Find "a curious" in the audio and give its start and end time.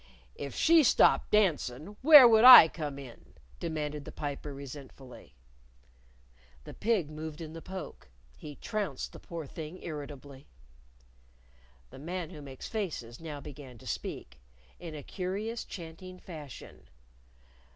14.95-15.63